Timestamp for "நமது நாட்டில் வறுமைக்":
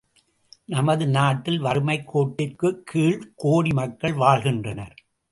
0.65-2.17